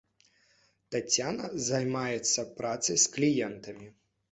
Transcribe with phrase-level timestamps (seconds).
[0.95, 3.87] Таццяна займаецца працай з кліентамі.